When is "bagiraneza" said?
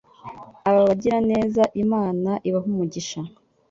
0.87-1.63